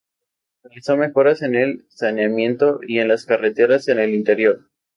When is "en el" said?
1.43-1.85, 3.87-4.15